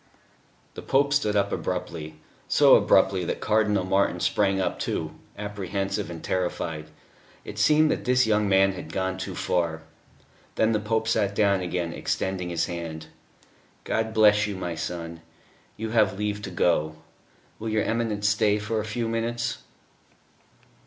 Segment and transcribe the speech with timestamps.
[0.73, 2.15] The Pope stood up abruptly
[2.47, 6.87] so abruptly that Cardinal Martin sprang up too, apprehensive and terrified.
[7.45, 9.83] It seemed that this young man had gone too far.
[10.55, 13.09] Then the Pope sat down again, extending his hand.
[13.83, 15.21] "God bless you, my son.
[15.77, 16.95] You have leave to go....
[17.59, 19.59] Will your Eminence stay for a few minutes?"